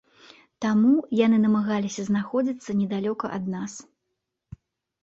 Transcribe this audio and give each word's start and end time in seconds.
Таму, 0.63 0.93
яны 1.25 1.37
намагаліся 1.45 2.01
знаходзіцца 2.09 2.71
недалёка 2.81 3.25
ад 3.39 3.43
нас. 3.57 3.79